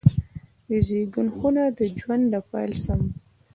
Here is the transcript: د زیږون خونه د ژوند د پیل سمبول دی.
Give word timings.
د 0.67 0.69
زیږون 0.87 1.27
خونه 1.35 1.63
د 1.77 1.79
ژوند 1.97 2.23
د 2.33 2.35
پیل 2.49 2.71
سمبول 2.83 3.09
دی. 3.15 3.19